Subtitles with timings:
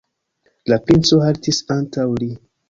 [0.73, 2.33] La princo haltis antaŭ li.